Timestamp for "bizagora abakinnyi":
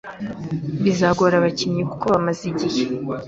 0.83-1.83